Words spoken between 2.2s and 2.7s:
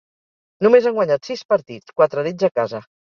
d'ells a